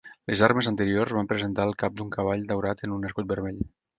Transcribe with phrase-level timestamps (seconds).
[0.29, 3.63] Les armes anteriors van presentar el cap d'un cavall daurat en un escut vermell.